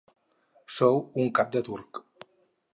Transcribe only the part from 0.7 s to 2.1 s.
Sou un cap de turc.